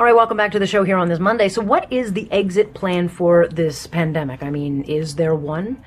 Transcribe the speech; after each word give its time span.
All 0.00 0.06
right, 0.06 0.16
welcome 0.16 0.38
back 0.38 0.52
to 0.52 0.58
the 0.58 0.66
show 0.66 0.82
here 0.82 0.96
on 0.96 1.10
this 1.10 1.18
Monday. 1.18 1.50
So, 1.50 1.60
what 1.60 1.92
is 1.92 2.14
the 2.14 2.26
exit 2.32 2.72
plan 2.72 3.06
for 3.06 3.46
this 3.48 3.86
pandemic? 3.86 4.42
I 4.42 4.48
mean, 4.48 4.82
is 4.84 5.16
there 5.16 5.34
one? 5.34 5.84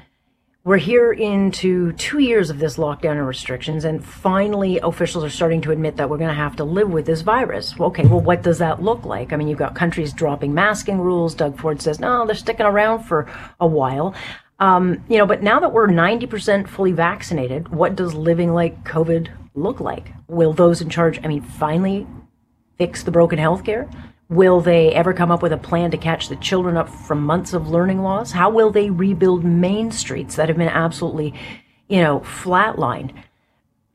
We're 0.64 0.78
here 0.78 1.12
into 1.12 1.94
two 1.94 2.20
years 2.20 2.52
of 2.52 2.60
this 2.60 2.78
lockdown 2.78 3.14
and 3.14 3.26
restrictions, 3.26 3.86
and 3.86 4.06
finally, 4.06 4.78
officials 4.78 5.24
are 5.24 5.32
starting 5.32 5.62
to 5.62 5.72
admit 5.72 5.98
that 5.98 6.12
we're 6.12 6.20
going 6.20 6.30
to 6.30 6.36
have 6.36 6.56
to 6.58 6.64
live 6.64 6.92
with 6.92 7.08
this 7.08 7.22
virus. 7.22 7.74
Okay, 7.80 8.06
well, 8.06 8.22
what 8.22 8.44
does 8.44 8.60
that 8.60 8.84
look 8.84 9.04
like? 9.04 9.34
I 9.34 9.36
mean, 9.36 9.48
you've 9.48 9.58
got 9.58 9.74
countries 9.74 10.14
dropping 10.14 10.54
masking 10.54 11.00
rules. 11.00 11.34
Doug 11.34 11.60
Ford 11.60 11.82
says, 11.82 12.00
no, 12.00 12.24
they're 12.28 12.36
sticking 12.36 12.68
around 12.68 13.06
for 13.06 13.28
a 13.60 13.66
while. 13.66 14.14
Um, 14.60 15.04
you 15.10 15.18
know, 15.18 15.26
but 15.26 15.42
now 15.42 15.60
that 15.60 15.74
we're 15.74 15.88
90% 15.88 16.68
fully 16.68 16.92
vaccinated, 16.92 17.70
what 17.70 17.96
does 17.96 18.14
living 18.14 18.54
like 18.54 18.84
COVID 18.84 19.30
look 19.56 19.80
like? 19.80 20.14
Will 20.28 20.54
those 20.54 20.82
in 20.82 20.92
charge, 20.92 21.20
I 21.24 21.28
mean, 21.28 21.42
finally 21.42 22.06
fix 22.78 23.04
the 23.04 23.12
broken 23.12 23.40
healthcare? 23.40 23.92
Will 24.30 24.62
they 24.62 24.94
ever 24.94 25.14
come 25.14 25.32
up 25.32 25.42
with 25.42 25.54
a 25.54 25.58
plan 25.58 25.92
to 25.92 25.98
catch 25.98 26.28
the 26.28 26.36
children 26.38 26.78
up 26.78 26.90
from 26.90 27.24
months 27.24 27.54
of 27.54 27.70
learning 27.70 28.02
loss? 28.02 28.32
How 28.32 28.50
will 28.50 28.72
they 28.72 28.90
rebuild 28.90 29.44
main 29.44 29.92
streets 29.92 30.36
that 30.36 30.48
have 30.50 30.58
been 30.58 30.70
absolutely, 30.70 31.34
you 31.88 32.02
know, 32.02 32.22
flatlined? 32.22 33.14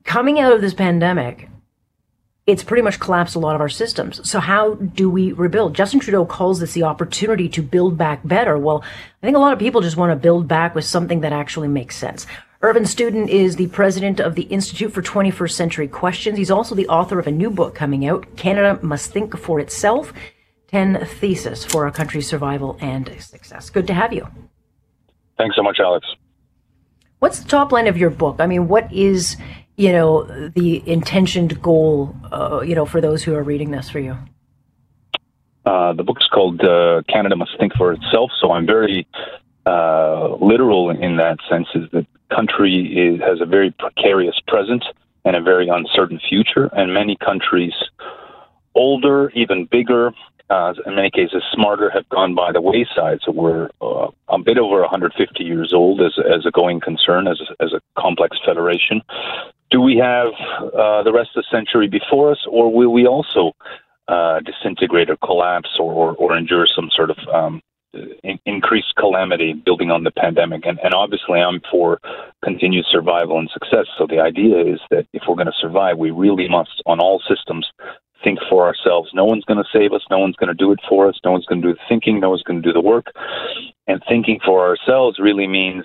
Coming 0.05 0.39
out 0.39 0.53
of 0.53 0.61
this 0.61 0.75
pandemic, 0.75 1.48
it's 2.47 2.62
pretty 2.62 2.83
much 2.83 2.98
collapsed 2.98 3.37
a 3.37 3.39
lot 3.39 3.55
of 3.55 3.61
our 3.61 3.69
systems. 3.69 4.27
So 4.29 4.41
how 4.41 4.75
do 4.75 5.11
we 5.11 5.33
rebuild? 5.33 5.75
Justin 5.75 6.01
Trudeau 6.01 6.25
calls 6.25 6.61
this 6.61 6.73
the 6.73 6.84
opportunity 6.84 7.47
to 7.51 7.62
build 7.62 7.98
back 7.98 8.27
better. 8.27 8.56
Well, 8.56 8.83
I 9.23 9.27
think 9.27 9.37
a 9.37 9.41
lot 9.41 9.53
of 9.53 9.59
people 9.59 9.83
just 9.83 9.98
want 9.98 10.12
to 10.12 10.17
build 10.17 10.48
back 10.48 10.75
with 10.75 10.84
something 10.84 11.20
that 11.20 11.33
actually 11.34 11.69
makes 11.69 11.97
sense. 11.97 12.27
Irvin 12.61 12.83
Studin 12.83 13.29
is 13.29 13.55
the 13.55 13.69
president 13.69 14.19
of 14.19 14.35
the 14.35 14.43
Institute 14.43 14.93
for 14.93 15.01
21st 15.01 15.53
Century 15.53 15.87
Questions. 15.87 16.37
He's 16.37 16.51
also 16.51 16.75
the 16.75 16.89
author 16.89 17.21
of 17.21 17.29
a 17.29 17.31
new 17.31 17.51
book 17.51 17.77
coming 17.77 18.05
out, 18.05 18.27
Canada 18.34 18.81
Must 18.83 19.12
Think 19.12 19.39
for 19.39 19.61
Itself 19.61 20.12
10 20.67 21.07
Theses 21.07 21.65
for 21.65 21.87
a 21.87 21.93
Country's 21.93 22.27
Survival 22.27 22.77
and 22.81 23.15
Success. 23.21 23.71
Good 23.71 23.87
to 23.87 23.95
have 23.95 24.12
you. 24.12 24.27
Thanks 25.39 25.55
so 25.55 25.62
much, 25.62 25.79
Alex. 25.79 26.05
What's 27.20 27.39
the 27.39 27.48
top 27.48 27.70
line 27.70 27.86
of 27.86 27.97
your 27.97 28.11
book? 28.11 28.36
I 28.41 28.48
mean, 28.48 28.67
what 28.67 28.92
is, 28.92 29.36
you 29.77 29.92
know, 29.92 30.25
the 30.48 30.83
intentioned 30.84 31.62
goal, 31.62 32.17
uh, 32.33 32.62
you 32.62 32.75
know, 32.75 32.86
for 32.86 33.01
those 33.01 33.23
who 33.23 33.36
are 33.36 33.42
reading 33.45 33.70
this 33.70 33.89
for 33.89 34.01
you? 34.01 34.19
Uh, 35.64 35.92
the 35.92 36.03
book 36.03 36.17
is 36.20 36.29
called 36.34 36.61
uh, 36.62 37.03
Canada 37.09 37.36
Must 37.36 37.56
Think 37.61 37.75
for 37.75 37.92
Itself, 37.92 38.33
so 38.41 38.51
I'm 38.51 38.67
very 38.67 39.06
uh, 39.64 40.34
literal 40.41 40.91
in 40.91 41.19
that 41.19 41.39
sense 41.48 41.69
is 41.77 41.89
that 41.92 42.06
country 42.34 42.87
is, 42.87 43.21
has 43.21 43.41
a 43.41 43.47
very 43.47 43.71
precarious 43.79 44.39
present 44.47 44.84
and 45.25 45.37
a 45.37 45.43
very 45.43 45.69
uncertain 45.69 46.21
future, 46.29 46.70
and 46.73 46.95
many 46.95 47.17
countries, 47.17 47.75
older, 48.75 49.31
even 49.31 49.67
bigger, 49.70 50.12
uh, 50.51 50.73
in 50.87 50.95
many 50.95 51.11
cases 51.11 51.43
smarter, 51.53 51.91
have 51.91 52.09
gone 52.09 52.35
by 52.35 52.53
the 52.53 52.61
wayside. 52.61 53.19
So 53.25 53.33
we're 53.33 53.69
uh, 53.83 54.09
a 54.29 54.39
bit 54.39 54.59
over 54.59 54.81
150 54.81 55.45
years 55.45 55.73
old 55.75 56.01
as, 56.01 56.19
as 56.19 56.47
a 56.47 56.51
going 56.51 56.81
concern, 56.81 57.29
as 57.29 57.41
a, 57.41 57.62
as 57.62 57.73
a 57.73 57.81
complex 58.01 58.39
federation. 58.45 59.03
Do 59.70 59.83
we 59.83 59.97
have 59.98 60.29
uh, 60.75 61.03
the 61.03 61.13
rest 61.13 61.31
of 61.37 61.45
the 61.45 61.57
century 61.57 61.89
before 61.89 62.33
us, 62.33 62.47
or 62.48 62.73
will 62.73 62.92
we 62.92 63.07
also 63.07 63.53
uh, 64.09 64.41
disintegrate 64.41 65.11
or 65.11 65.19
collapse 65.19 65.77
or, 65.79 65.92
or, 65.92 66.15
or 66.15 66.37
endure 66.37 66.67
some 66.75 66.89
sort 66.91 67.11
of 67.11 67.19
um, 67.33 67.61
in, 67.92 68.39
increased 68.47 68.94
calamity 68.98 69.53
building 69.53 69.91
on 69.91 70.05
the 70.05 70.11
pandemic. 70.11 70.67
And, 70.67 70.78
and 70.83 70.94
obviously, 70.94 71.41
I'm 71.41 71.61
for 71.70 72.00
continued 72.45 72.86
survival 72.91 73.39
and 73.39 73.50
success. 73.50 73.86
So 73.97 74.06
the 74.06 74.20
idea 74.20 74.61
is 74.61 74.80
that 74.91 75.06
if 75.12 75.22
we're 75.28 75.36
going 75.36 75.47
to 75.47 75.53
survive, 75.61 75.98
we 75.98 76.11
really 76.11 76.48
must, 76.48 76.83
on 76.86 77.00
all 77.00 77.20
systems, 77.28 77.67
think 78.22 78.39
for 78.50 78.67
ourselves. 78.67 79.11
No 79.14 79.25
one's 79.25 79.45
going 79.45 79.62
to 79.62 79.70
save 79.72 79.92
us. 79.92 80.03
No 80.11 80.19
one's 80.19 80.36
going 80.36 80.48
to 80.48 80.55
do 80.55 80.72
it 80.72 80.80
for 80.89 81.08
us. 81.08 81.19
No 81.25 81.33
one's 81.33 81.47
going 81.47 81.62
to 81.62 81.69
do 81.69 81.75
the 81.75 81.80
thinking. 81.89 82.20
No 82.20 82.30
one's 82.30 82.42
going 82.42 82.61
to 82.61 82.69
do 82.69 82.72
the 82.72 82.80
work. 82.80 83.06
And 83.86 84.02
thinking 84.08 84.41
for 84.45 84.67
ourselves 84.67 85.19
really 85.19 85.47
means 85.47 85.84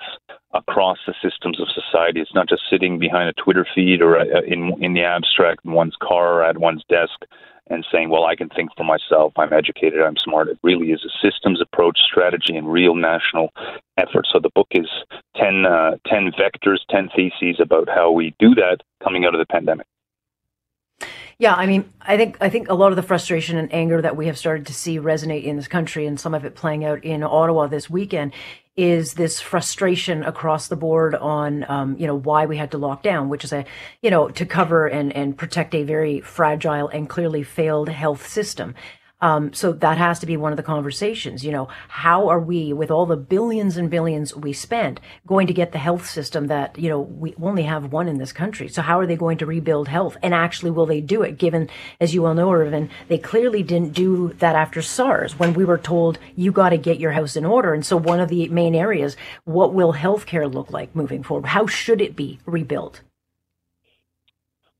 across 0.53 0.97
the 1.07 1.13
systems 1.21 1.59
of 1.59 1.67
society. 1.69 2.21
It's 2.21 2.33
not 2.33 2.49
just 2.49 2.63
sitting 2.69 2.99
behind 2.99 3.29
a 3.29 3.33
Twitter 3.33 3.65
feed 3.73 4.01
or 4.01 4.19
uh, 4.19 4.41
in 4.47 4.71
in 4.83 4.93
the 4.93 5.03
abstract 5.03 5.65
in 5.65 5.71
one's 5.71 5.95
car 6.01 6.33
or 6.33 6.43
at 6.43 6.57
one's 6.57 6.83
desk 6.89 7.25
and 7.67 7.85
saying, 7.91 8.09
well, 8.09 8.25
I 8.25 8.35
can 8.35 8.49
think 8.49 8.71
for 8.75 8.83
myself, 8.83 9.33
I'm 9.37 9.53
educated, 9.53 10.01
I'm 10.01 10.17
smart. 10.17 10.49
It 10.49 10.59
really 10.63 10.91
is 10.91 11.05
a 11.05 11.25
systems 11.25 11.61
approach, 11.61 11.99
strategy, 11.99 12.55
and 12.55 12.71
real 12.71 12.95
national 12.95 13.49
effort. 13.97 14.27
So 14.31 14.39
the 14.39 14.49
book 14.53 14.67
is 14.71 14.87
10, 15.37 15.65
uh, 15.65 15.97
10 16.07 16.31
vectors, 16.31 16.79
10 16.89 17.09
theses 17.15 17.59
about 17.59 17.87
how 17.89 18.11
we 18.11 18.35
do 18.39 18.53
that 18.55 18.77
coming 19.01 19.25
out 19.25 19.33
of 19.33 19.39
the 19.39 19.45
pandemic. 19.45 19.87
Yeah, 21.39 21.55
I 21.55 21.65
mean, 21.65 21.91
I 21.99 22.15
think 22.15 22.37
I 22.41 22.49
think 22.49 22.69
a 22.69 22.75
lot 22.75 22.91
of 22.91 22.95
the 22.95 23.01
frustration 23.01 23.57
and 23.57 23.73
anger 23.73 24.01
that 24.01 24.15
we 24.15 24.27
have 24.27 24.37
started 24.37 24.67
to 24.67 24.73
see 24.73 24.99
resonate 24.99 25.43
in 25.43 25.55
this 25.55 25.67
country, 25.67 26.05
and 26.05 26.19
some 26.19 26.35
of 26.35 26.45
it 26.45 26.55
playing 26.55 26.85
out 26.85 27.03
in 27.03 27.23
Ottawa 27.23 27.67
this 27.67 27.89
weekend, 27.89 28.33
is 28.75 29.13
this 29.13 29.39
frustration 29.39 30.23
across 30.23 30.67
the 30.67 30.75
board 30.75 31.13
on, 31.15 31.63
um, 31.69 31.95
you 31.97 32.07
know, 32.07 32.15
why 32.15 32.45
we 32.45 32.57
had 32.57 32.71
to 32.71 32.77
lock 32.77 33.03
down, 33.03 33.29
which 33.29 33.43
is 33.43 33.53
a, 33.53 33.65
you 34.01 34.09
know, 34.09 34.29
to 34.29 34.45
cover 34.45 34.87
and, 34.87 35.13
and 35.13 35.37
protect 35.37 35.75
a 35.75 35.83
very 35.83 36.21
fragile 36.21 36.87
and 36.87 37.07
clearly 37.07 37.43
failed 37.43 37.89
health 37.89 38.27
system. 38.27 38.73
Um, 39.23 39.53
so 39.53 39.71
that 39.71 39.97
has 39.97 40.19
to 40.19 40.25
be 40.25 40.35
one 40.35 40.51
of 40.51 40.57
the 40.57 40.63
conversations. 40.63 41.45
You 41.45 41.53
know, 41.53 41.69
how 41.87 42.27
are 42.27 42.41
we, 42.41 42.73
with 42.73 42.91
all 42.91 43.05
the 43.05 43.15
billions 43.15 43.77
and 43.77 43.89
billions 43.89 44.35
we 44.35 44.51
spent, 44.51 44.99
going 45.25 45.47
to 45.47 45.53
get 45.53 45.71
the 45.71 45.77
health 45.77 46.09
system 46.09 46.47
that, 46.47 46.77
you 46.77 46.89
know, 46.89 46.99
we 46.99 47.33
only 47.41 47.63
have 47.63 47.93
one 47.93 48.09
in 48.09 48.17
this 48.17 48.33
country? 48.33 48.67
So 48.67 48.81
how 48.81 48.99
are 48.99 49.07
they 49.07 49.15
going 49.15 49.37
to 49.37 49.45
rebuild 49.45 49.87
health? 49.87 50.17
And 50.21 50.33
actually, 50.33 50.71
will 50.71 50.85
they 50.85 50.99
do 50.99 51.21
it? 51.21 51.37
Given, 51.37 51.69
as 52.01 52.13
you 52.13 52.23
well 52.23 52.33
know, 52.33 52.51
Irvin, 52.51 52.89
they 53.07 53.17
clearly 53.17 53.63
didn't 53.63 53.93
do 53.93 54.33
that 54.39 54.57
after 54.57 54.81
SARS 54.81 55.39
when 55.39 55.53
we 55.53 55.63
were 55.63 55.77
told 55.77 56.19
you 56.35 56.51
got 56.51 56.71
to 56.71 56.77
get 56.77 56.99
your 56.99 57.13
house 57.13 57.37
in 57.37 57.45
order. 57.45 57.73
And 57.73 57.85
so 57.85 57.95
one 57.95 58.19
of 58.19 58.27
the 58.27 58.49
main 58.49 58.75
areas, 58.75 59.15
what 59.45 59.73
will 59.73 59.93
healthcare 59.93 60.53
look 60.53 60.69
like 60.69 60.93
moving 60.93 61.23
forward? 61.23 61.47
How 61.47 61.65
should 61.65 62.01
it 62.01 62.17
be 62.17 62.39
rebuilt? 62.45 62.99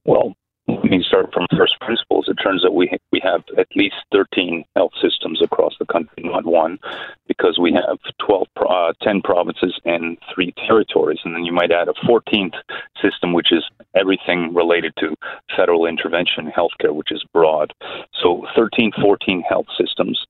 Well, 0.04 0.36
let 0.68 0.84
me 0.86 1.04
start 1.06 1.34
from 1.34 1.46
first 1.58 1.80
principles. 1.82 2.26
It 2.28 2.36
turns 2.36 2.66
out 2.66 2.74
we 2.74 2.90
we 3.12 3.22
have 3.24 3.44
at 3.58 3.68
least 3.76 3.96
13 4.12 4.64
health 4.76 4.92
systems 5.02 5.42
across 5.42 5.74
the 5.80 5.86
country, 5.86 6.24
not 6.24 6.46
one, 6.46 6.80
because 7.28 7.60
we 7.60 7.74
have 7.74 7.98
12, 8.26 8.48
uh, 8.70 8.94
10 9.02 9.22
provinces 9.22 9.80
and 9.86 10.18
three 10.34 10.54
territories, 10.66 11.20
and 11.26 11.36
then 11.36 11.44
you 11.44 11.52
might 11.52 11.72
add 11.72 11.88
a 11.88 11.94
14th 12.08 12.56
system, 13.02 13.34
which 13.34 13.52
is 13.52 13.64
everything 13.96 14.54
related 14.54 14.94
to 15.00 15.16
federal 15.56 15.86
intervention 15.86 16.52
healthcare, 16.56 16.94
which 16.94 17.12
is 17.12 17.24
broad. 17.34 17.74
So 18.22 18.46
13, 18.56 18.92
14 19.02 19.42
health 19.42 19.68
systems. 19.78 20.26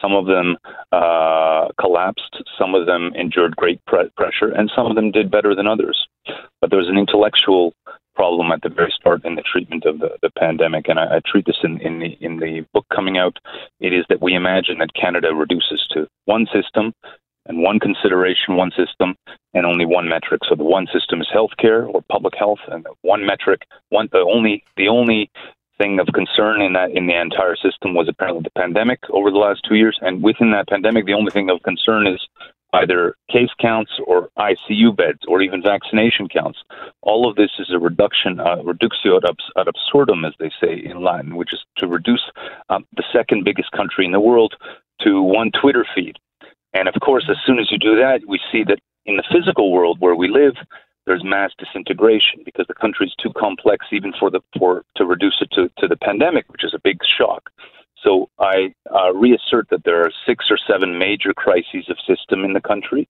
Some 0.00 0.14
of 0.14 0.26
them 0.26 0.56
uh, 0.92 1.68
collapsed, 1.80 2.42
some 2.58 2.74
of 2.74 2.86
them 2.86 3.12
endured 3.16 3.56
great 3.56 3.84
pre- 3.86 4.10
pressure, 4.16 4.50
and 4.50 4.70
some 4.74 4.86
of 4.86 4.94
them 4.94 5.10
did 5.10 5.30
better 5.30 5.54
than 5.54 5.66
others. 5.66 6.06
But 6.60 6.70
there 6.70 6.78
was 6.78 6.88
an 6.88 6.98
intellectual 6.98 7.74
problem 8.18 8.50
at 8.50 8.62
the 8.62 8.68
very 8.68 8.92
start 8.98 9.24
in 9.24 9.36
the 9.36 9.42
treatment 9.42 9.84
of 9.84 10.00
the, 10.00 10.10
the 10.22 10.30
pandemic, 10.30 10.88
and 10.88 10.98
I, 10.98 11.16
I 11.16 11.20
treat 11.24 11.46
this 11.46 11.62
in, 11.62 11.80
in 11.80 12.00
the 12.00 12.18
in 12.20 12.38
the 12.38 12.66
book 12.74 12.86
coming 12.92 13.16
out. 13.16 13.36
It 13.78 13.92
is 13.92 14.04
that 14.08 14.20
we 14.20 14.34
imagine 14.34 14.78
that 14.78 15.00
Canada 15.00 15.32
reduces 15.32 15.86
to 15.92 16.08
one 16.24 16.46
system 16.52 16.92
and 17.46 17.62
one 17.62 17.78
consideration, 17.78 18.56
one 18.56 18.72
system, 18.76 19.14
and 19.54 19.64
only 19.64 19.86
one 19.86 20.08
metric. 20.08 20.40
So 20.48 20.56
the 20.56 20.64
one 20.64 20.88
system 20.92 21.20
is 21.20 21.28
healthcare 21.32 21.86
or 21.86 22.02
public 22.10 22.34
health, 22.36 22.58
and 22.66 22.84
one 23.02 23.24
metric, 23.24 23.62
one 23.90 24.08
the 24.10 24.18
only 24.18 24.64
the 24.76 24.88
only 24.88 25.30
thing 25.78 26.00
of 26.00 26.08
concern 26.12 26.60
in 26.60 26.72
that 26.72 26.90
in 26.90 27.06
the 27.06 27.18
entire 27.18 27.54
system 27.54 27.94
was 27.94 28.08
apparently 28.08 28.42
the 28.42 28.60
pandemic 28.60 28.98
over 29.10 29.30
the 29.30 29.38
last 29.46 29.60
two 29.68 29.76
years. 29.76 29.96
And 30.02 30.24
within 30.24 30.50
that 30.50 30.66
pandemic, 30.66 31.06
the 31.06 31.14
only 31.14 31.30
thing 31.30 31.50
of 31.50 31.62
concern 31.62 32.08
is 32.08 32.20
either 32.74 33.14
case 33.30 33.50
counts 33.60 33.92
or 34.06 34.28
ICU 34.38 34.96
beds 34.96 35.20
or 35.26 35.40
even 35.40 35.62
vaccination 35.62 36.28
counts. 36.28 36.58
All 37.02 37.28
of 37.28 37.36
this 37.36 37.50
is 37.58 37.70
a 37.72 37.78
reduction, 37.78 38.40
uh, 38.40 38.62
reductio 38.62 39.16
ad, 39.16 39.24
ad 39.56 39.68
absurdum, 39.68 40.24
as 40.24 40.34
they 40.38 40.50
say 40.60 40.82
in 40.84 41.02
Latin, 41.02 41.36
which 41.36 41.52
is 41.52 41.60
to 41.78 41.86
reduce 41.86 42.30
um, 42.68 42.86
the 42.96 43.04
second 43.12 43.44
biggest 43.44 43.70
country 43.72 44.04
in 44.04 44.12
the 44.12 44.20
world 44.20 44.54
to 45.00 45.22
one 45.22 45.50
Twitter 45.60 45.86
feed. 45.94 46.16
And 46.74 46.88
of 46.88 46.94
course, 47.02 47.24
as 47.30 47.36
soon 47.46 47.58
as 47.58 47.70
you 47.70 47.78
do 47.78 47.96
that, 47.96 48.20
we 48.28 48.38
see 48.52 48.64
that 48.64 48.80
in 49.06 49.16
the 49.16 49.24
physical 49.32 49.72
world 49.72 49.98
where 50.00 50.14
we 50.14 50.28
live, 50.28 50.54
there's 51.06 51.24
mass 51.24 51.52
disintegration 51.58 52.42
because 52.44 52.66
the 52.68 52.74
country 52.74 53.06
is 53.06 53.14
too 53.20 53.32
complex 53.32 53.86
even 53.90 54.12
for 54.20 54.30
the 54.30 54.40
for 54.58 54.84
to 54.96 55.06
reduce 55.06 55.38
it 55.40 55.50
to, 55.52 55.70
to 55.78 55.88
the 55.88 55.96
pandemic, 55.96 56.44
which 56.50 56.62
is 56.62 56.74
a 56.74 56.80
big 56.84 56.98
shock. 57.18 57.50
So 58.04 58.28
I 58.38 58.74
uh, 58.94 59.12
reassert 59.14 59.68
that 59.70 59.84
there 59.84 60.02
are 60.02 60.12
six 60.26 60.46
or 60.50 60.58
seven 60.70 60.98
major 60.98 61.32
crises 61.34 61.88
of 61.88 61.96
system 62.06 62.44
in 62.44 62.52
the 62.52 62.60
country, 62.60 63.08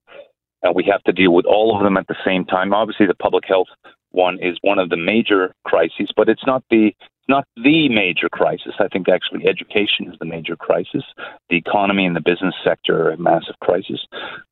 and 0.63 0.75
we 0.75 0.85
have 0.91 1.03
to 1.05 1.13
deal 1.13 1.33
with 1.33 1.47
all 1.47 1.77
of 1.77 1.83
them 1.83 1.97
at 1.97 2.07
the 2.07 2.17
same 2.25 2.45
time. 2.45 2.73
Obviously, 2.73 3.07
the 3.07 3.15
public 3.15 3.45
health 3.47 3.69
one 4.11 4.39
is 4.41 4.57
one 4.63 4.79
of 4.79 4.89
the 4.89 4.97
major 4.97 5.55
crises, 5.65 6.11
but 6.17 6.29
it's 6.29 6.47
not 6.47 6.65
the 6.71 6.93
not 7.29 7.45
the 7.57 7.91
major 7.91 8.31
crisis. 8.31 8.73
I 8.81 8.89
think 8.89 9.07
actually 9.07 9.47
education 9.47 10.11
is 10.11 10.19
the 10.19 10.25
major 10.25 10.57
crisis. 10.57 11.05
The 11.51 11.59
economy 11.59 12.07
and 12.07 12.17
the 12.17 12.23
business 12.23 12.55
sector 12.65 13.09
are 13.09 13.11
a 13.11 13.19
massive 13.19 13.55
crisis. 13.61 14.01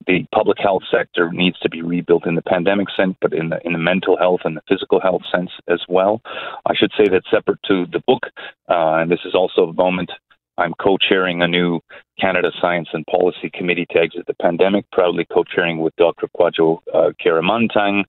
The 0.07 0.27
public 0.35 0.59
health 0.59 0.83
sector 0.91 1.33
needs 1.33 1.59
to 1.61 1.71
be 1.71 1.81
rebuilt 1.81 2.27
in 2.27 2.35
the 2.35 2.43
pandemic 2.43 2.89
sense, 2.95 3.17
but 3.23 3.33
in 3.33 3.49
the 3.49 3.61
in 3.65 3.73
the 3.73 3.79
mental 3.79 4.19
health 4.19 4.41
and 4.45 4.57
the 4.57 4.63
physical 4.69 5.01
health 5.01 5.23
sense 5.35 5.51
as 5.69 5.81
well. 5.89 6.21
I 6.67 6.75
should 6.75 6.93
say 6.99 7.09
that 7.09 7.23
separate 7.31 7.63
to 7.65 7.87
the 7.87 8.01
book, 8.07 8.25
uh, 8.69 9.01
and 9.01 9.11
this 9.11 9.25
is 9.25 9.35
also 9.35 9.69
a 9.69 9.73
moment 9.73 10.11
I'm 10.59 10.75
co-chairing 10.75 11.43
a 11.43 11.49
new 11.49 11.81
Canada 12.21 12.51
Science 12.61 12.89
and 12.93 13.07
Policy 13.07 13.51
Committee 13.53 13.87
to 13.91 13.99
exit 13.99 14.27
the 14.27 14.35
pandemic, 14.35 14.91
proudly 14.91 15.27
co-chairing 15.33 15.79
with 15.79 15.95
Dr. 15.97 16.29
Kwadwo 16.37 16.81
uh, 16.93 17.11
Kyeremanteng, 17.23 18.05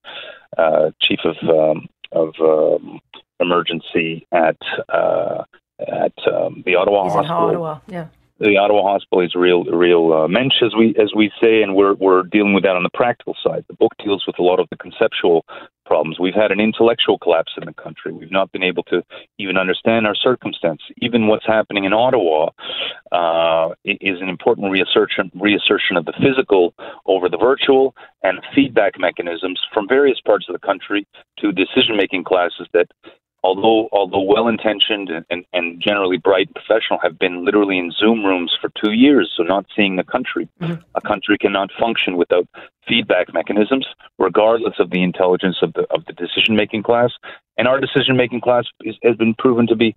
uh, 0.57 0.91
Chief 1.01 1.19
of 1.25 1.37
um, 1.49 1.87
of 2.11 2.33
um, 2.39 2.99
Emergency 3.39 4.25
at 4.31 4.57
uh, 4.89 5.43
at 5.79 6.13
um, 6.31 6.63
the 6.65 6.75
Ottawa 6.75 7.03
He's 7.03 7.13
Hospital. 7.13 7.37
Ottawa, 7.37 7.79
yeah 7.87 8.07
the 8.39 8.57
Ottawa 8.57 8.83
Hospital 8.83 9.21
is 9.21 9.35
real, 9.35 9.63
real 9.65 10.13
uh, 10.13 10.27
mensch, 10.27 10.61
as 10.63 10.75
we 10.75 10.95
as 11.01 11.11
we 11.15 11.31
say, 11.41 11.61
and 11.61 11.75
we're 11.75 11.95
we're 11.95 12.23
dealing 12.23 12.53
with 12.53 12.63
that 12.63 12.75
on 12.75 12.83
the 12.83 12.89
practical 12.93 13.35
side. 13.43 13.65
The 13.67 13.75
book 13.75 13.93
deals 14.03 14.25
with 14.27 14.37
a 14.39 14.43
lot 14.43 14.59
of 14.59 14.67
the 14.69 14.77
conceptual 14.77 15.45
problems. 15.85 16.19
We've 16.19 16.35
had 16.35 16.51
an 16.51 16.59
intellectual 16.59 17.17
collapse 17.17 17.53
in 17.59 17.65
the 17.65 17.73
country. 17.73 18.11
We've 18.11 18.31
not 18.31 18.51
been 18.51 18.63
able 18.63 18.83
to 18.83 19.03
even 19.39 19.57
understand 19.57 20.05
our 20.05 20.15
circumstance. 20.15 20.81
Even 20.97 21.27
what's 21.27 21.45
happening 21.47 21.85
in 21.85 21.93
Ottawa 21.93 22.49
uh, 23.11 23.69
is 23.85 24.21
an 24.21 24.29
important 24.29 24.71
reassertion 24.71 25.31
reassertion 25.33 25.97
of 25.97 26.05
the 26.05 26.13
physical 26.21 26.73
over 27.05 27.29
the 27.29 27.37
virtual 27.37 27.95
and 28.23 28.39
feedback 28.53 28.99
mechanisms 28.99 29.59
from 29.73 29.87
various 29.87 30.19
parts 30.21 30.45
of 30.49 30.53
the 30.53 30.65
country 30.65 31.07
to 31.39 31.51
decision 31.51 31.97
making 31.97 32.23
classes 32.23 32.67
that 32.73 32.87
although 33.43 33.87
although 33.91 34.21
well 34.21 34.47
intentioned 34.47 35.09
and, 35.29 35.45
and, 35.53 35.81
generally 35.81 36.17
bright 36.17 36.47
and 36.47 36.55
professional, 36.55 36.99
have 36.99 37.19
been 37.19 37.45
literally 37.45 37.77
in 37.77 37.91
Zoom 37.91 38.25
rooms 38.25 38.55
for 38.59 38.69
two 38.83 38.91
years, 38.91 39.31
so 39.35 39.43
not 39.43 39.65
seeing 39.75 39.95
the 39.95 40.03
country. 40.03 40.49
Mm-hmm. 40.61 40.81
A 40.95 41.01
country 41.01 41.37
cannot 41.37 41.69
function 41.79 42.17
without 42.17 42.47
feedback 42.87 43.33
mechanisms, 43.33 43.85
regardless 44.17 44.75
of 44.79 44.89
the 44.89 45.03
intelligence 45.03 45.57
of 45.61 45.73
the 45.73 45.85
of 45.91 46.05
the 46.05 46.13
decision 46.13 46.55
making 46.55 46.83
class. 46.83 47.11
And 47.57 47.67
our 47.67 47.79
decision 47.79 48.17
making 48.17 48.41
class 48.41 48.65
is, 48.81 48.95
has 49.03 49.15
been 49.15 49.33
proven 49.33 49.67
to 49.67 49.75
be. 49.75 49.95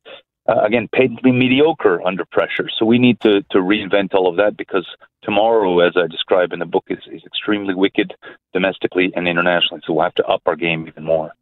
Uh, 0.48 0.62
again, 0.62 0.88
patently 0.92 1.30
mediocre 1.30 2.04
under 2.04 2.24
pressure. 2.24 2.68
So 2.76 2.84
we 2.84 2.98
need 2.98 3.20
to, 3.20 3.42
to 3.50 3.58
reinvent 3.58 4.14
all 4.14 4.26
of 4.26 4.36
that 4.36 4.56
because 4.56 4.86
tomorrow, 5.22 5.80
as 5.80 5.92
I 5.96 6.06
describe 6.08 6.52
in 6.52 6.58
the 6.58 6.64
book, 6.64 6.86
is, 6.88 6.98
is 7.12 7.22
extremely 7.24 7.74
wicked 7.74 8.14
domestically 8.52 9.12
and 9.14 9.28
internationally. 9.28 9.82
So 9.86 9.92
we'll 9.92 10.04
have 10.04 10.14
to 10.14 10.26
up 10.26 10.40
our 10.46 10.56
game 10.56 10.88
even 10.88 11.04
more. 11.04 11.32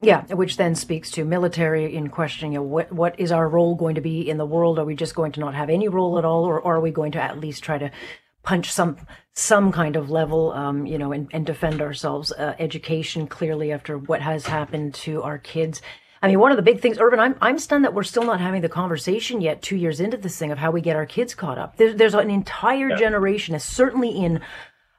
Yeah, 0.00 0.24
which 0.34 0.56
then 0.56 0.74
speaks 0.74 1.10
to 1.12 1.24
military 1.24 1.94
in 1.94 2.08
questioning 2.08 2.52
you 2.52 2.58
know, 2.58 2.64
what 2.64 2.92
what 2.92 3.18
is 3.18 3.32
our 3.32 3.48
role 3.48 3.74
going 3.74 3.94
to 3.94 4.00
be 4.00 4.28
in 4.28 4.36
the 4.36 4.46
world? 4.46 4.78
Are 4.78 4.84
we 4.84 4.94
just 4.94 5.14
going 5.14 5.32
to 5.32 5.40
not 5.40 5.54
have 5.54 5.70
any 5.70 5.88
role 5.88 6.18
at 6.18 6.24
all, 6.24 6.44
or, 6.44 6.60
or 6.60 6.76
are 6.76 6.80
we 6.80 6.90
going 6.90 7.12
to 7.12 7.22
at 7.22 7.40
least 7.40 7.62
try 7.62 7.78
to 7.78 7.90
punch 8.42 8.70
some 8.70 8.98
some 9.32 9.72
kind 9.72 9.96
of 9.96 10.10
level, 10.10 10.52
um, 10.52 10.86
you 10.86 10.98
know, 10.98 11.12
and, 11.12 11.28
and 11.32 11.46
defend 11.46 11.80
ourselves? 11.80 12.32
Uh, 12.32 12.54
education, 12.58 13.26
clearly, 13.26 13.72
after 13.72 13.96
what 13.96 14.20
has 14.20 14.46
happened 14.46 14.94
to 14.94 15.22
our 15.22 15.38
kids. 15.38 15.80
I 16.20 16.28
mean, 16.28 16.40
one 16.40 16.52
of 16.52 16.56
the 16.56 16.62
big 16.62 16.80
things, 16.80 16.98
Irvin, 16.98 17.20
I'm 17.20 17.36
I'm 17.40 17.58
stunned 17.58 17.84
that 17.84 17.94
we're 17.94 18.02
still 18.02 18.24
not 18.24 18.40
having 18.40 18.62
the 18.62 18.68
conversation 18.68 19.40
yet, 19.40 19.62
two 19.62 19.76
years 19.76 20.00
into 20.00 20.16
this 20.16 20.38
thing, 20.38 20.52
of 20.52 20.58
how 20.58 20.70
we 20.70 20.80
get 20.80 20.96
our 20.96 21.06
kids 21.06 21.34
caught 21.34 21.58
up. 21.58 21.76
There, 21.76 21.94
there's 21.94 22.14
an 22.14 22.30
entire 22.30 22.90
yeah. 22.90 22.96
generation, 22.96 23.58
certainly 23.58 24.10
in 24.10 24.40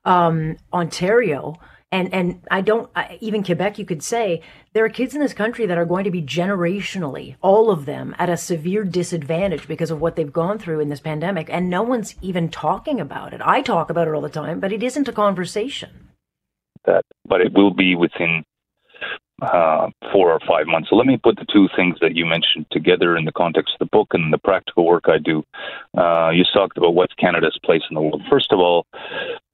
um, 0.03 0.57
Ontario 0.73 1.55
and 1.95 2.13
and 2.13 2.41
I 2.51 2.61
don't 2.61 2.89
I, 2.95 3.17
even 3.21 3.43
Quebec. 3.43 3.79
You 3.79 3.85
could 3.85 4.03
say 4.03 4.41
there 4.73 4.83
are 4.83 4.89
kids 4.89 5.15
in 5.15 5.21
this 5.21 5.33
country 5.33 5.65
that 5.65 5.77
are 5.77 5.85
going 5.85 6.03
to 6.03 6.11
be 6.11 6.21
generationally, 6.21 7.35
all 7.41 7.69
of 7.71 7.85
them, 7.85 8.13
at 8.19 8.29
a 8.29 8.37
severe 8.37 8.83
disadvantage 8.83 9.67
because 9.67 9.91
of 9.91 10.01
what 10.01 10.15
they've 10.15 10.31
gone 10.31 10.59
through 10.59 10.81
in 10.81 10.89
this 10.89 10.99
pandemic, 10.99 11.49
and 11.49 11.69
no 11.69 11.83
one's 11.83 12.15
even 12.21 12.49
talking 12.49 12.99
about 12.99 13.33
it. 13.33 13.41
I 13.43 13.61
talk 13.61 13.89
about 13.89 14.07
it 14.07 14.13
all 14.13 14.21
the 14.21 14.29
time, 14.29 14.59
but 14.59 14.73
it 14.73 14.83
isn't 14.83 15.07
a 15.07 15.13
conversation. 15.13 16.09
That, 16.85 17.05
but 17.25 17.41
it 17.41 17.53
will 17.53 17.73
be 17.73 17.95
within 17.95 18.43
uh, 19.41 19.87
four 20.15 20.31
or 20.31 20.39
five 20.47 20.65
months. 20.65 20.89
So 20.89 20.95
let 20.95 21.07
me 21.07 21.17
put 21.17 21.35
the 21.35 21.45
two 21.51 21.67
things 21.75 21.97
that 21.99 22.15
you 22.15 22.25
mentioned 22.25 22.67
together 22.71 23.17
in 23.17 23.25
the 23.25 23.33
context 23.33 23.73
of 23.73 23.79
the 23.79 23.91
book 23.97 24.13
and 24.13 24.31
the 24.31 24.37
practical 24.37 24.85
work 24.85 25.05
I 25.09 25.17
do. 25.17 25.43
Uh, 25.97 26.29
you 26.29 26.45
talked 26.53 26.77
about 26.77 26.95
what's 26.95 27.13
Canada's 27.15 27.59
place 27.65 27.81
in 27.89 27.95
the 27.95 28.01
world. 28.01 28.21
First 28.29 28.53
of 28.53 28.59
all, 28.59 28.87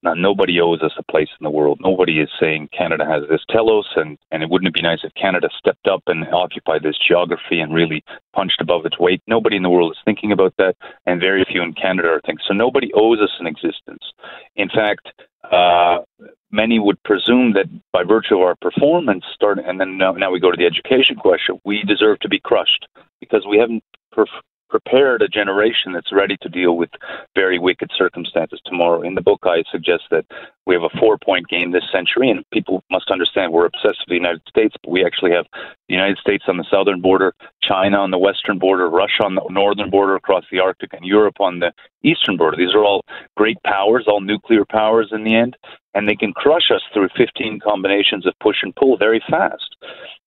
now, 0.04 0.14
nobody 0.14 0.60
owes 0.60 0.82
us 0.82 0.92
a 0.98 1.02
place 1.04 1.28
in 1.38 1.44
the 1.44 1.50
world. 1.50 1.78
Nobody 1.80 2.20
is 2.20 2.28
saying 2.40 2.70
Canada 2.76 3.04
has 3.04 3.22
this 3.28 3.44
telos, 3.48 3.88
and, 3.94 4.18
and 4.32 4.42
it 4.42 4.50
wouldn't 4.50 4.74
be 4.74 4.82
nice 4.82 5.00
if 5.04 5.14
Canada 5.14 5.48
stepped 5.56 5.86
up 5.86 6.02
and 6.08 6.26
occupied 6.32 6.82
this 6.82 6.98
geography 6.98 7.60
and 7.60 7.72
really 7.72 8.04
punched 8.32 8.60
above 8.60 8.84
its 8.84 8.98
weight. 8.98 9.22
Nobody 9.28 9.56
in 9.56 9.62
the 9.62 9.70
world 9.70 9.92
is 9.92 9.98
thinking 10.04 10.32
about 10.32 10.54
that, 10.58 10.74
and 11.06 11.20
very 11.20 11.44
few 11.44 11.62
in 11.62 11.72
Canada 11.74 12.08
are 12.08 12.20
thinking. 12.26 12.44
So 12.48 12.54
nobody 12.54 12.90
owes 12.94 13.20
us 13.20 13.30
an 13.38 13.46
existence. 13.46 14.02
In 14.56 14.68
fact, 14.68 15.06
uh, 15.52 15.98
many 16.52 16.78
would 16.78 17.02
presume 17.02 17.54
that 17.54 17.66
by 17.92 18.04
virtue 18.04 18.36
of 18.36 18.42
our 18.42 18.54
performance, 18.56 19.24
start, 19.34 19.58
and 19.58 19.80
then 19.80 19.98
now, 19.98 20.12
now 20.12 20.30
we 20.30 20.38
go 20.38 20.50
to 20.50 20.56
the 20.56 20.66
education 20.66 21.16
question, 21.16 21.60
we 21.64 21.82
deserve 21.84 22.20
to 22.20 22.28
be 22.28 22.38
crushed 22.38 22.86
because 23.20 23.44
we 23.48 23.58
haven't 23.58 23.82
perf- 24.14 24.26
prepared 24.72 25.20
a 25.20 25.28
generation 25.28 25.92
that's 25.92 26.10
ready 26.10 26.38
to 26.40 26.48
deal 26.48 26.78
with 26.78 26.88
very 27.34 27.58
wicked 27.58 27.90
circumstances 27.94 28.58
tomorrow. 28.64 29.02
In 29.02 29.14
the 29.14 29.20
book, 29.20 29.40
I 29.44 29.62
suggest 29.70 30.04
that 30.10 30.24
we 30.66 30.74
have 30.74 30.82
a 30.82 30.98
four 30.98 31.18
point 31.18 31.46
game 31.48 31.72
this 31.72 31.84
century, 31.92 32.30
and 32.30 32.48
people 32.52 32.82
must 32.90 33.10
understand 33.10 33.52
we're 33.52 33.66
obsessed 33.66 34.00
with 34.00 34.08
the 34.08 34.14
United 34.14 34.40
States, 34.48 34.74
but 34.82 34.90
we 34.90 35.04
actually 35.04 35.32
have 35.32 35.44
the 35.52 35.94
United 35.94 36.16
States 36.16 36.44
on 36.48 36.56
the 36.56 36.64
southern 36.70 37.02
border, 37.02 37.34
China 37.62 37.98
on 37.98 38.10
the 38.10 38.18
western 38.18 38.58
border, 38.58 38.88
Russia 38.88 39.24
on 39.24 39.34
the 39.34 39.44
northern 39.50 39.90
border 39.90 40.16
across 40.16 40.44
the 40.50 40.58
Arctic, 40.58 40.94
and 40.94 41.04
Europe 41.04 41.38
on 41.38 41.58
the 41.58 41.70
eastern 42.02 42.38
border. 42.38 42.56
These 42.56 42.74
are 42.74 42.82
all 42.82 43.04
great 43.36 43.62
powers, 43.64 44.06
all 44.08 44.22
nuclear 44.22 44.64
powers 44.64 45.10
in 45.12 45.22
the 45.22 45.34
end, 45.34 45.54
and 45.92 46.08
they 46.08 46.16
can 46.16 46.32
crush 46.32 46.70
us 46.74 46.82
through 46.94 47.10
15 47.14 47.60
combinations 47.60 48.26
of 48.26 48.32
push 48.40 48.56
and 48.62 48.74
pull 48.74 48.96
very 48.96 49.22
fast. 49.28 49.76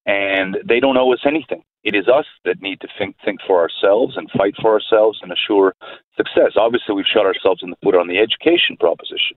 And 0.06 0.58
they 0.64 0.78
don't 0.78 0.96
owe 0.96 1.12
us 1.12 1.26
anything. 1.26 1.64
It 1.86 1.94
is 1.94 2.08
us 2.08 2.26
that 2.44 2.60
need 2.60 2.80
to 2.80 2.88
think, 2.98 3.14
think 3.24 3.38
for 3.46 3.60
ourselves 3.60 4.16
and 4.16 4.28
fight 4.36 4.54
for 4.60 4.72
ourselves 4.72 5.20
and 5.22 5.30
assure 5.30 5.72
success. 6.16 6.54
Obviously, 6.56 6.96
we've 6.96 7.06
shot 7.06 7.26
ourselves 7.26 7.62
in 7.62 7.70
the 7.70 7.76
foot 7.80 7.94
on 7.94 8.08
the 8.08 8.18
education 8.18 8.76
proposition. 8.76 9.36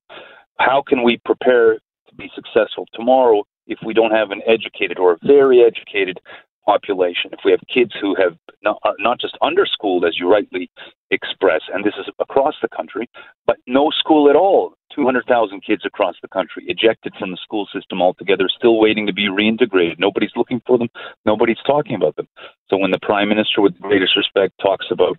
How 0.58 0.82
can 0.82 1.04
we 1.04 1.22
prepare 1.24 1.76
to 1.76 2.16
be 2.18 2.32
successful 2.34 2.88
tomorrow 2.92 3.44
if 3.68 3.78
we 3.86 3.94
don't 3.94 4.10
have 4.10 4.32
an 4.32 4.42
educated 4.48 4.98
or 4.98 5.14
a 5.14 5.18
very 5.22 5.62
educated 5.62 6.20
population, 6.66 7.30
if 7.34 7.42
we 7.46 7.52
have 7.52 7.62
kids 7.72 7.92
who 8.02 8.16
have 8.16 8.36
not, 8.64 8.80
are 8.84 8.96
not 8.98 9.22
just 9.22 9.38
underschooled, 9.44 10.08
as 10.08 10.18
you 10.18 10.28
rightly 10.28 10.72
express, 11.12 11.62
and 11.72 11.86
this 11.86 11.94
is 12.00 12.08
across 12.20 12.56
the 12.64 12.68
country, 12.76 13.08
but 13.46 13.58
no 13.68 13.92
school 13.92 14.28
at 14.28 14.36
all. 14.36 14.74
200,000 14.94 15.62
kids 15.62 15.86
across 15.86 16.16
the 16.22 16.28
country 16.28 16.66
ejected 16.68 17.14
from 17.18 17.32
the 17.32 17.38
school 17.38 17.68
system 17.74 18.02
altogether, 18.02 18.50
still 18.50 18.80
waiting 18.80 19.06
to 19.08 19.14
be 19.14 19.28
reintegrated. 19.28 20.00
Nobody's 20.00 20.36
looking 20.36 20.62
for 20.66 20.78
them. 20.78 20.90
Nobody's 21.26 21.62
talking 21.66 21.96
about 21.96 22.16
them. 22.16 22.28
So 22.70 22.78
when 22.78 22.92
the 22.92 23.00
prime 23.02 23.30
minister, 23.30 23.62
with 23.62 23.76
the 23.76 23.82
greatest 23.82 24.16
respect, 24.16 24.54
talks 24.62 24.88
about, 24.92 25.18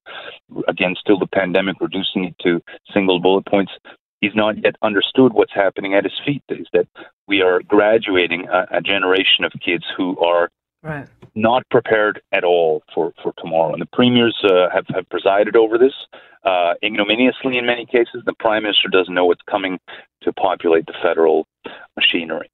again, 0.69 0.95
still 0.99 1.19
the 1.19 1.27
pandemic, 1.27 1.77
reducing 1.81 2.25
it 2.25 2.35
to 2.43 2.63
single 2.93 3.21
bullet 3.21 3.47
points, 3.47 3.73
he's 4.21 4.35
not 4.35 4.63
yet 4.63 4.77
understood 4.83 5.33
what's 5.33 5.55
happening 5.55 5.95
at 5.95 6.05
his 6.05 6.19
feet. 6.25 6.43
Is 6.49 6.69
that 6.73 6.87
we 7.27 7.43
are 7.43 7.61
graduating 7.63 8.49
a, 8.49 8.67
a 8.73 8.81
generation 8.81 9.45
of 9.45 9.53
kids 9.65 9.85
who 9.97 10.19
are 10.19 10.51
right. 10.83 11.07
not 11.35 11.69
prepared 11.71 12.21
at 12.33 12.45
all 12.45 12.83
for, 12.95 13.13
for 13.23 13.33
tomorrow. 13.39 13.73
And 13.73 13.83
the 13.83 13.89
premiers 13.93 14.37
uh, 14.45 14.69
have, 14.73 14.87
have 14.95 15.09
presided 15.09 15.57
over 15.57 15.79
this 15.79 15.95
uh, 16.45 16.75
ignominiously 16.83 17.59
in 17.59 17.67
many 17.67 17.87
cases. 17.87 18.23
The 18.25 18.35
prime 18.39 18.63
minister 18.63 18.89
doesn't 18.89 19.15
know 19.15 19.27
what's 19.27 19.43
coming 19.49 19.79
to 20.23 20.33
populate 20.33 20.87
the 20.87 20.95
federal 21.03 21.47
machinery. 21.97 22.51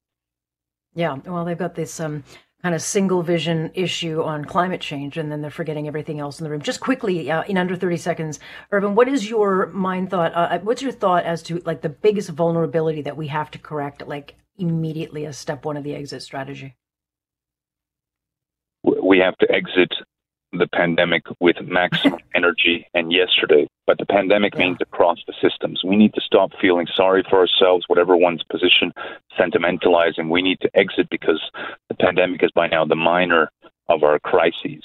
Yeah, 0.93 1.17
well, 1.25 1.45
they've 1.45 1.57
got 1.57 1.75
this 1.75 1.99
um, 1.99 2.23
kind 2.63 2.73
of 2.73 2.81
single 2.81 3.21
vision 3.21 3.71
issue 3.75 4.21
on 4.23 4.43
climate 4.45 4.81
change, 4.81 5.17
and 5.17 5.31
then 5.31 5.41
they're 5.41 5.51
forgetting 5.51 5.87
everything 5.87 6.19
else 6.19 6.39
in 6.39 6.43
the 6.43 6.49
room. 6.49 6.61
Just 6.61 6.79
quickly, 6.79 7.29
uh, 7.29 7.43
in 7.43 7.57
under 7.57 7.75
30 7.75 7.97
seconds, 7.97 8.39
Irvin, 8.71 8.95
what 8.95 9.07
is 9.07 9.29
your 9.29 9.67
mind 9.67 10.09
thought? 10.09 10.33
Uh, 10.33 10.59
what's 10.59 10.81
your 10.81 10.91
thought 10.91 11.23
as 11.23 11.43
to 11.43 11.61
like 11.65 11.81
the 11.81 11.89
biggest 11.89 12.29
vulnerability 12.29 13.03
that 13.03 13.15
we 13.15 13.27
have 13.27 13.51
to 13.51 13.59
correct, 13.59 14.07
like 14.07 14.35
immediately 14.57 15.25
as 15.25 15.37
step 15.37 15.65
one 15.65 15.77
of 15.77 15.83
the 15.83 15.93
exit 15.93 16.23
strategy? 16.23 16.75
We 19.07 19.19
have 19.19 19.37
to 19.37 19.51
exit 19.51 19.93
the 20.51 20.67
pandemic 20.67 21.23
with 21.39 21.57
maximum 21.61 22.19
energy 22.35 22.85
and 22.93 23.11
yesterday. 23.11 23.67
But 23.85 23.97
the 23.97 24.05
pandemic 24.05 24.57
means 24.57 24.77
across 24.81 25.19
the 25.27 25.33
systems. 25.41 25.81
We 25.83 25.95
need 25.95 26.13
to 26.13 26.21
stop 26.21 26.51
feeling 26.59 26.87
sorry 26.93 27.23
for 27.29 27.39
ourselves, 27.39 27.85
whatever 27.87 28.15
one's 28.15 28.43
position, 28.43 28.93
sentimentalizing. 29.39 30.29
We 30.29 30.41
need 30.41 30.59
to 30.61 30.69
exit 30.73 31.07
because 31.09 31.41
the 31.89 31.95
pandemic 31.95 32.43
is 32.43 32.51
by 32.51 32.67
now 32.67 32.85
the 32.85 32.95
minor 32.95 33.49
of 33.87 34.03
our 34.03 34.19
crises. 34.19 34.83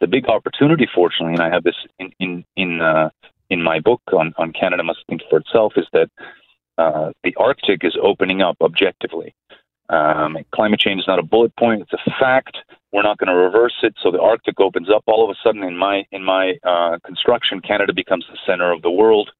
The 0.00 0.06
big 0.06 0.28
opportunity, 0.28 0.86
fortunately, 0.94 1.34
and 1.34 1.42
I 1.42 1.50
have 1.50 1.64
this 1.64 1.76
in 1.98 2.12
in 2.20 2.44
in, 2.56 2.80
uh, 2.82 3.08
in 3.48 3.62
my 3.62 3.80
book 3.80 4.02
on, 4.12 4.34
on 4.36 4.52
Canada 4.52 4.82
Must 4.82 5.00
Think 5.08 5.22
for 5.30 5.38
Itself, 5.38 5.74
is 5.76 5.86
that 5.92 6.10
uh, 6.76 7.12
the 7.22 7.34
Arctic 7.36 7.84
is 7.84 7.96
opening 8.02 8.42
up 8.42 8.56
objectively. 8.60 9.34
Um, 9.88 10.36
climate 10.54 10.80
change 10.80 11.00
is 11.00 11.06
not 11.06 11.18
a 11.18 11.22
bullet 11.22 11.54
point; 11.56 11.82
it's 11.82 11.92
a 11.92 12.10
fact. 12.18 12.58
We're 12.94 13.02
not 13.02 13.18
going 13.18 13.26
to 13.26 13.34
reverse 13.34 13.74
it. 13.82 13.96
So 14.00 14.12
the 14.12 14.20
Arctic 14.20 14.60
opens 14.60 14.88
up. 14.88 15.02
All 15.06 15.28
of 15.28 15.28
a 15.28 15.38
sudden, 15.42 15.64
in 15.64 15.76
my 15.76 16.04
in 16.12 16.22
my 16.22 16.54
uh, 16.62 16.98
construction, 17.04 17.60
Canada 17.60 17.92
becomes 17.92 18.24
the 18.30 18.38
center 18.46 18.70
of 18.70 18.82
the 18.82 18.90
world 18.90 19.30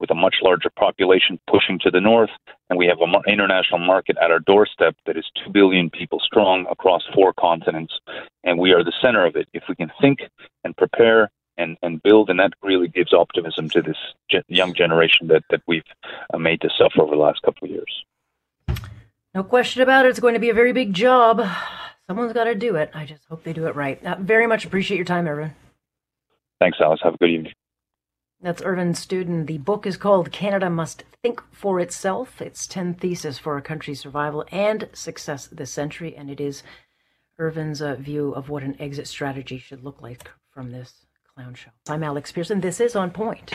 with 0.00 0.10
a 0.10 0.16
much 0.16 0.34
larger 0.42 0.68
population 0.76 1.38
pushing 1.48 1.78
to 1.78 1.92
the 1.92 2.00
north, 2.00 2.30
and 2.68 2.76
we 2.76 2.86
have 2.86 2.98
an 3.00 3.14
international 3.28 3.78
market 3.78 4.16
at 4.20 4.32
our 4.32 4.40
doorstep 4.40 4.96
that 5.06 5.16
is 5.16 5.24
two 5.36 5.48
billion 5.52 5.90
people 5.90 6.18
strong 6.18 6.66
across 6.68 7.02
four 7.14 7.32
continents, 7.32 7.94
and 8.42 8.58
we 8.58 8.72
are 8.72 8.82
the 8.82 8.92
center 9.00 9.24
of 9.24 9.36
it. 9.36 9.46
If 9.54 9.62
we 9.68 9.76
can 9.76 9.92
think 10.00 10.18
and 10.64 10.76
prepare 10.76 11.30
and, 11.56 11.78
and 11.82 12.02
build, 12.02 12.30
and 12.30 12.40
that 12.40 12.54
really 12.64 12.88
gives 12.88 13.12
optimism 13.12 13.68
to 13.70 13.80
this 13.80 13.96
ge- 14.28 14.44
young 14.48 14.74
generation 14.74 15.28
that, 15.28 15.44
that 15.50 15.62
we've 15.68 15.84
uh, 16.34 16.38
made 16.38 16.60
to 16.62 16.70
suffer 16.76 17.00
over 17.00 17.14
the 17.14 17.22
last 17.22 17.40
couple 17.42 17.68
of 17.68 17.70
years. 17.70 18.04
No 19.32 19.44
question 19.44 19.82
about 19.82 20.04
it. 20.04 20.08
It's 20.08 20.18
going 20.18 20.34
to 20.34 20.40
be 20.40 20.50
a 20.50 20.54
very 20.54 20.72
big 20.72 20.92
job. 20.92 21.46
Someone's 22.06 22.32
got 22.32 22.44
to 22.44 22.54
do 22.54 22.76
it. 22.76 22.90
I 22.92 23.06
just 23.06 23.24
hope 23.28 23.44
they 23.44 23.52
do 23.52 23.66
it 23.66 23.76
right. 23.76 24.04
Uh, 24.04 24.16
very 24.20 24.46
much 24.46 24.64
appreciate 24.64 24.96
your 24.96 25.06
time, 25.06 25.26
Irvin. 25.26 25.54
Thanks, 26.60 26.78
Alice. 26.80 27.00
Have 27.02 27.14
a 27.14 27.18
good 27.18 27.30
evening. 27.30 27.52
That's 28.40 28.62
Irvin 28.62 28.92
Studin. 28.92 29.46
The 29.46 29.58
book 29.58 29.86
is 29.86 29.96
called 29.96 30.30
Canada 30.30 30.68
Must 30.68 31.04
Think 31.22 31.42
for 31.50 31.80
Itself. 31.80 32.42
It's 32.42 32.66
10 32.66 32.94
Theses 32.94 33.38
for 33.38 33.56
a 33.56 33.62
Country's 33.62 34.00
Survival 34.00 34.44
and 34.52 34.88
Success 34.92 35.46
this 35.46 35.70
Century, 35.70 36.14
and 36.14 36.30
it 36.30 36.40
is 36.40 36.62
Irvin's 37.38 37.80
uh, 37.80 37.94
view 37.94 38.32
of 38.32 38.50
what 38.50 38.62
an 38.62 38.76
exit 38.78 39.08
strategy 39.08 39.56
should 39.56 39.82
look 39.82 40.02
like 40.02 40.30
from 40.50 40.72
this 40.72 41.06
clown 41.34 41.54
show. 41.54 41.70
I'm 41.88 42.04
Alex 42.04 42.32
Pearson. 42.32 42.60
This 42.60 42.80
is 42.80 42.94
On 42.94 43.10
Point. 43.10 43.54